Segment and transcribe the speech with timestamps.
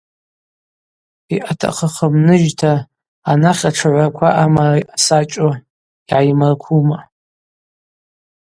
[1.35, 2.73] Йъатахъыхым ныжьта
[3.31, 6.99] анахь, атшыгӏвраква амара йъасачӏуа йгӏаймырквума.